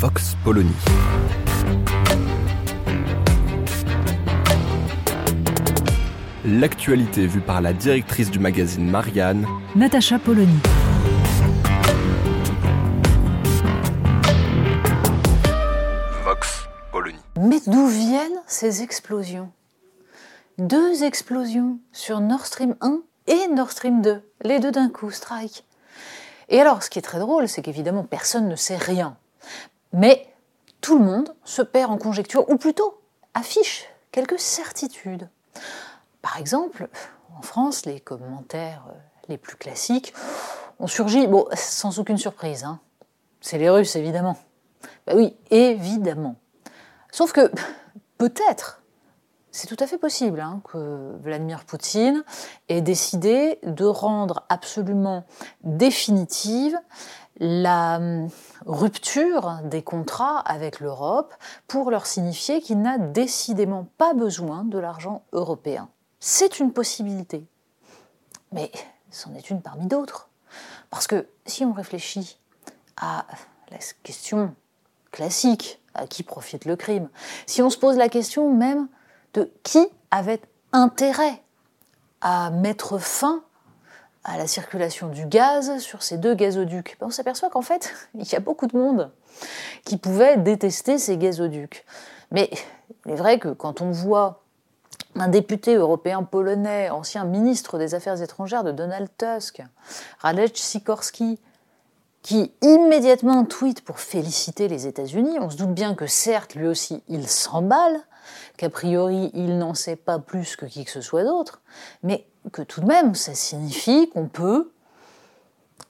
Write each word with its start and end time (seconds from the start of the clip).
Vox 0.00 0.36
Polony. 0.44 0.70
L'actualité 6.44 7.26
vue 7.26 7.40
par 7.40 7.60
la 7.60 7.72
directrice 7.72 8.30
du 8.30 8.38
magazine 8.38 8.88
Marianne, 8.88 9.44
Natacha 9.74 10.20
Polony. 10.20 10.56
Vox 16.22 16.68
Polony. 16.92 17.18
Mais 17.40 17.58
d'où 17.66 17.88
viennent 17.88 18.40
ces 18.46 18.82
explosions? 18.84 19.50
Deux 20.58 21.02
explosions 21.02 21.80
sur 21.90 22.20
Nord 22.20 22.46
Stream 22.46 22.76
1 22.82 23.00
et 23.26 23.48
Nord 23.48 23.72
Stream 23.72 24.00
2, 24.00 24.22
les 24.44 24.60
deux 24.60 24.70
d'un 24.70 24.90
coup, 24.90 25.10
strike. 25.10 25.64
Et 26.50 26.60
alors, 26.60 26.84
ce 26.84 26.88
qui 26.88 27.00
est 27.00 27.02
très 27.02 27.18
drôle, 27.18 27.48
c'est 27.48 27.62
qu'évidemment, 27.62 28.04
personne 28.04 28.48
ne 28.48 28.54
sait 28.54 28.76
rien. 28.76 29.16
Mais 29.92 30.26
tout 30.80 30.98
le 30.98 31.04
monde 31.04 31.34
se 31.44 31.62
perd 31.62 31.90
en 31.90 31.98
conjecture, 31.98 32.48
ou 32.48 32.56
plutôt 32.56 33.00
affiche 33.34 33.86
quelques 34.10 34.38
certitudes. 34.38 35.28
Par 36.22 36.38
exemple, 36.38 36.88
en 37.36 37.42
France, 37.42 37.86
les 37.86 38.00
commentaires 38.00 38.86
euh, 38.90 38.98
les 39.28 39.38
plus 39.38 39.56
classiques 39.56 40.12
ont 40.78 40.86
surgi, 40.86 41.26
sans 41.54 41.98
aucune 41.98 42.18
surprise, 42.18 42.64
hein. 42.64 42.80
c'est 43.40 43.58
les 43.58 43.70
Russes 43.70 43.96
évidemment. 43.96 44.36
Bah 45.06 45.12
oui, 45.16 45.36
évidemment. 45.50 46.36
Sauf 47.10 47.32
que 47.32 47.50
peut-être, 48.16 48.82
c'est 49.50 49.66
tout 49.66 49.76
à 49.80 49.86
fait 49.86 49.98
possible 49.98 50.40
hein, 50.40 50.60
que 50.64 51.16
Vladimir 51.22 51.64
Poutine 51.64 52.22
ait 52.68 52.80
décidé 52.80 53.58
de 53.64 53.84
rendre 53.84 54.44
absolument 54.48 55.24
définitive 55.64 56.78
la 57.38 57.96
hum, 57.96 58.28
rupture 58.66 59.60
des 59.64 59.82
contrats 59.82 60.40
avec 60.40 60.80
l'Europe 60.80 61.34
pour 61.66 61.90
leur 61.90 62.06
signifier 62.06 62.60
qu'il 62.60 62.80
n'a 62.80 62.98
décidément 62.98 63.86
pas 63.96 64.14
besoin 64.14 64.64
de 64.64 64.78
l'argent 64.78 65.22
européen. 65.32 65.88
C'est 66.20 66.58
une 66.58 66.72
possibilité. 66.72 67.46
Mais 68.52 68.70
c'en 69.10 69.34
est 69.34 69.50
une 69.50 69.62
parmi 69.62 69.86
d'autres. 69.86 70.28
Parce 70.90 71.06
que 71.06 71.26
si 71.46 71.64
on 71.64 71.72
réfléchit 71.72 72.38
à 72.96 73.26
la 73.70 73.78
question 74.02 74.54
classique, 75.12 75.80
à 75.94 76.06
qui 76.06 76.22
profite 76.22 76.64
le 76.64 76.76
crime, 76.76 77.08
si 77.46 77.62
on 77.62 77.70
se 77.70 77.78
pose 77.78 77.96
la 77.96 78.08
question 78.08 78.52
même 78.52 78.88
de 79.34 79.52
qui 79.62 79.86
avait 80.10 80.40
intérêt 80.72 81.42
à 82.20 82.50
mettre 82.50 82.98
fin 82.98 83.42
à 84.24 84.36
la 84.36 84.46
circulation 84.46 85.08
du 85.08 85.26
gaz 85.26 85.78
sur 85.78 86.02
ces 86.02 86.18
deux 86.18 86.34
gazoducs, 86.34 86.96
ben, 87.00 87.06
on 87.06 87.10
s'aperçoit 87.10 87.50
qu'en 87.50 87.62
fait, 87.62 87.92
il 88.14 88.30
y 88.30 88.34
a 88.34 88.40
beaucoup 88.40 88.66
de 88.66 88.76
monde 88.76 89.10
qui 89.84 89.96
pouvait 89.96 90.36
détester 90.36 90.98
ces 90.98 91.16
gazoducs. 91.16 91.84
Mais 92.30 92.50
il 93.06 93.12
est 93.12 93.16
vrai 93.16 93.38
que 93.38 93.48
quand 93.48 93.80
on 93.80 93.90
voit 93.90 94.42
un 95.14 95.28
député 95.28 95.74
européen 95.74 96.22
polonais, 96.22 96.90
ancien 96.90 97.24
ministre 97.24 97.78
des 97.78 97.94
Affaires 97.94 98.20
étrangères 98.22 98.64
de 98.64 98.72
Donald 98.72 99.08
Tusk, 99.16 99.62
Radek 100.20 100.56
Sikorski, 100.56 101.40
qui 102.22 102.52
immédiatement 102.62 103.44
tweet 103.44 103.80
pour 103.82 104.00
féliciter 104.00 104.68
les 104.68 104.86
États-Unis. 104.86 105.38
On 105.40 105.50
se 105.50 105.56
doute 105.56 105.72
bien 105.72 105.94
que 105.94 106.06
certes, 106.06 106.54
lui 106.54 106.66
aussi, 106.66 107.02
il 107.08 107.26
s'emballe, 107.28 108.00
qu'a 108.56 108.68
priori, 108.68 109.30
il 109.34 109.58
n'en 109.58 109.74
sait 109.74 109.96
pas 109.96 110.18
plus 110.18 110.56
que 110.56 110.66
qui 110.66 110.84
que 110.84 110.90
ce 110.90 111.00
soit 111.00 111.24
d'autre, 111.24 111.62
mais 112.02 112.26
que 112.50 112.62
tout 112.62 112.80
de 112.80 112.86
même, 112.86 113.14
ça 113.14 113.34
signifie 113.34 114.10
qu'on 114.10 114.28
peut 114.28 114.70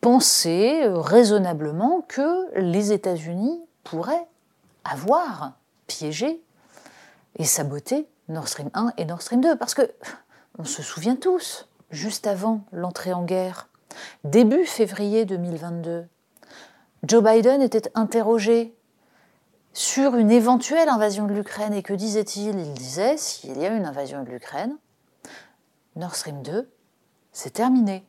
penser 0.00 0.82
raisonnablement 0.86 2.02
que 2.08 2.58
les 2.58 2.92
États-Unis 2.92 3.60
pourraient 3.84 4.26
avoir 4.84 5.52
piégé 5.86 6.42
et 7.38 7.44
saboté 7.44 8.06
Nord 8.28 8.48
Stream 8.48 8.70
1 8.74 8.92
et 8.96 9.04
Nord 9.04 9.22
Stream 9.22 9.40
2. 9.40 9.56
Parce 9.56 9.74
que, 9.74 9.90
on 10.58 10.64
se 10.64 10.82
souvient 10.82 11.16
tous, 11.16 11.68
juste 11.90 12.26
avant 12.26 12.62
l'entrée 12.72 13.12
en 13.12 13.24
guerre, 13.24 13.68
début 14.24 14.64
février 14.64 15.24
2022, 15.24 16.06
Joe 17.04 17.22
Biden 17.22 17.62
était 17.62 17.90
interrogé 17.94 18.74
sur 19.72 20.16
une 20.16 20.30
éventuelle 20.30 20.88
invasion 20.88 21.26
de 21.26 21.32
l'Ukraine. 21.32 21.72
Et 21.72 21.82
que 21.82 21.94
disait-il? 21.94 22.58
Il 22.58 22.74
disait, 22.74 23.16
s'il 23.16 23.58
y 23.58 23.66
a 23.66 23.74
une 23.74 23.86
invasion 23.86 24.22
de 24.22 24.30
l'Ukraine, 24.30 24.76
Nord 25.96 26.14
Stream 26.14 26.42
2, 26.42 26.70
c'est 27.32 27.50
terminé. 27.50 28.06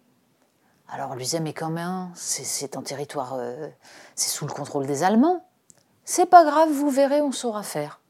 Alors 0.88 1.12
on 1.12 1.16
lui 1.16 1.24
disait, 1.24 1.40
mais 1.40 1.54
quand 1.54 1.70
même, 1.70 2.12
c'est 2.16 2.76
un 2.78 2.82
territoire, 2.82 3.36
euh, 3.36 3.68
c'est 4.16 4.30
sous 4.30 4.46
le 4.46 4.52
contrôle 4.52 4.86
des 4.86 5.04
Allemands. 5.04 5.46
C'est 6.04 6.26
pas 6.26 6.44
grave, 6.44 6.70
vous 6.70 6.90
verrez, 6.90 7.22
on 7.22 7.32
saura 7.32 7.64
faire. 7.64 8.02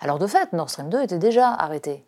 Alors 0.00 0.18
de 0.18 0.26
fait, 0.26 0.52
Nord 0.52 0.70
Stream 0.70 0.90
2 0.90 1.02
était 1.02 1.18
déjà 1.18 1.50
arrêté. 1.50 2.04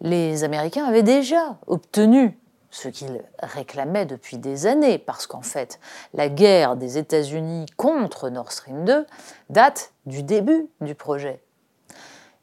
Les 0.00 0.44
Américains 0.44 0.84
avaient 0.84 1.02
déjà 1.02 1.58
obtenu 1.66 2.38
ce 2.70 2.88
qu'ils 2.88 3.22
réclamaient 3.42 4.06
depuis 4.06 4.38
des 4.38 4.66
années, 4.66 4.98
parce 4.98 5.26
qu'en 5.26 5.42
fait, 5.42 5.80
la 6.14 6.28
guerre 6.28 6.76
des 6.76 6.98
États-Unis 6.98 7.66
contre 7.76 8.28
Nord 8.28 8.52
Stream 8.52 8.84
2 8.84 9.06
date 9.50 9.92
du 10.04 10.22
début 10.22 10.68
du 10.80 10.94
projet. 10.94 11.42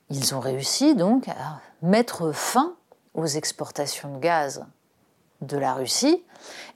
Ils 0.09 0.35
ont 0.35 0.39
réussi 0.39 0.95
donc 0.95 1.27
à 1.29 1.61
mettre 1.81 2.31
fin 2.31 2.75
aux 3.13 3.25
exportations 3.25 4.13
de 4.13 4.19
gaz 4.19 4.65
de 5.41 5.57
la 5.57 5.73
Russie 5.73 6.23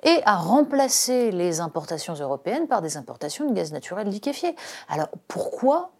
et 0.04 0.22
à 0.26 0.36
remplacer 0.36 1.32
les 1.32 1.60
importations 1.62 2.14
européennes 2.14 2.68
par 2.68 2.82
des 2.82 2.98
importations 2.98 3.50
de 3.50 3.54
gaz 3.54 3.72
naturel 3.72 4.10
liquéfié. 4.10 4.56
Alors 4.90 5.10
pourquoi 5.28 5.92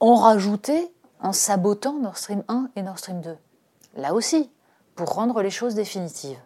en 0.00 0.16
rajouter 0.16 0.92
en 1.20 1.32
sabotant 1.32 1.94
Nord 1.94 2.18
Stream 2.18 2.44
1 2.48 2.70
et 2.76 2.82
Nord 2.82 2.98
Stream 2.98 3.20
2. 3.20 3.36
Là 3.96 4.14
aussi, 4.14 4.50
pour 4.94 5.14
rendre 5.14 5.42
les 5.42 5.50
choses 5.50 5.74
définitives. 5.74 6.38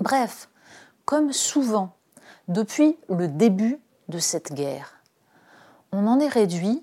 Bref, 0.00 0.48
comme 1.04 1.32
souvent, 1.32 1.94
depuis 2.48 2.96
le 3.08 3.28
début 3.28 3.80
de 4.08 4.18
cette 4.18 4.52
guerre, 4.52 5.02
on 5.92 6.06
en 6.06 6.18
est 6.20 6.28
réduit 6.28 6.82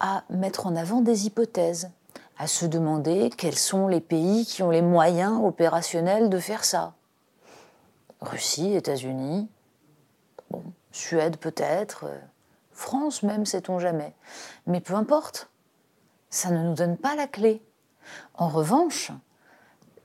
à 0.00 0.22
mettre 0.30 0.66
en 0.66 0.76
avant 0.76 1.00
des 1.00 1.26
hypothèses, 1.26 1.90
à 2.38 2.46
se 2.46 2.66
demander 2.66 3.30
quels 3.36 3.58
sont 3.58 3.88
les 3.88 4.00
pays 4.00 4.46
qui 4.46 4.62
ont 4.62 4.70
les 4.70 4.82
moyens 4.82 5.40
opérationnels 5.42 6.30
de 6.30 6.38
faire 6.38 6.64
ça. 6.64 6.94
Russie, 8.20 8.74
États-Unis, 8.74 9.48
Suède 10.92 11.36
peut-être, 11.36 12.04
euh, 12.04 12.18
France 12.72 13.22
même, 13.22 13.44
sait-on 13.44 13.78
jamais. 13.78 14.14
Mais 14.66 14.80
peu 14.80 14.94
importe 14.94 15.50
ça 16.30 16.50
ne 16.50 16.62
nous 16.62 16.74
donne 16.74 16.96
pas 16.96 17.14
la 17.14 17.26
clé. 17.26 17.62
En 18.34 18.48
revanche, 18.48 19.12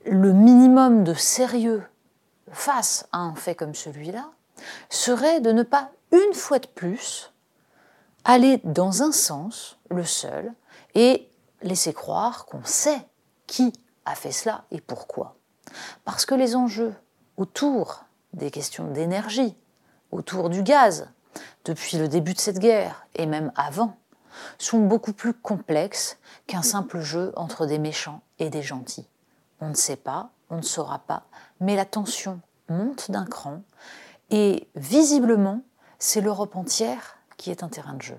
le 0.06 0.32
minimum 0.32 1.04
de 1.04 1.14
sérieux 1.14 1.84
face 2.50 3.06
à 3.12 3.18
un 3.18 3.34
fait 3.34 3.54
comme 3.54 3.74
celui-là 3.74 4.30
serait 4.88 5.40
de 5.40 5.52
ne 5.52 5.62
pas, 5.62 5.90
une 6.12 6.34
fois 6.34 6.58
de 6.58 6.66
plus, 6.66 7.32
aller 8.24 8.60
dans 8.64 9.02
un 9.02 9.12
sens, 9.12 9.78
le 9.90 10.04
seul, 10.04 10.52
et 10.94 11.28
laisser 11.64 11.92
croire 11.92 12.46
qu'on 12.46 12.64
sait 12.64 13.08
qui 13.46 13.72
a 14.04 14.14
fait 14.14 14.32
cela 14.32 14.64
et 14.70 14.80
pourquoi. 14.80 15.36
Parce 16.04 16.26
que 16.26 16.34
les 16.34 16.54
enjeux 16.54 16.94
autour 17.36 18.04
des 18.32 18.50
questions 18.50 18.90
d'énergie, 18.90 19.56
autour 20.12 20.50
du 20.50 20.62
gaz, 20.62 21.08
depuis 21.64 21.98
le 21.98 22.06
début 22.06 22.34
de 22.34 22.38
cette 22.38 22.58
guerre 22.58 23.06
et 23.16 23.26
même 23.26 23.50
avant, 23.56 23.96
sont 24.58 24.80
beaucoup 24.80 25.12
plus 25.12 25.32
complexes 25.32 26.18
qu'un 26.46 26.62
simple 26.62 27.00
jeu 27.00 27.32
entre 27.36 27.66
des 27.66 27.78
méchants 27.78 28.20
et 28.38 28.50
des 28.50 28.62
gentils. 28.62 29.08
On 29.60 29.70
ne 29.70 29.74
sait 29.74 29.96
pas, 29.96 30.30
on 30.50 30.56
ne 30.58 30.62
saura 30.62 30.98
pas, 30.98 31.24
mais 31.60 31.76
la 31.76 31.84
tension 31.84 32.40
monte 32.68 33.10
d'un 33.10 33.24
cran 33.24 33.62
et 34.30 34.68
visiblement, 34.74 35.62
c'est 35.98 36.20
l'Europe 36.20 36.56
entière 36.56 37.16
qui 37.36 37.50
est 37.50 37.62
un 37.62 37.68
terrain 37.68 37.94
de 37.94 38.02
jeu. 38.02 38.18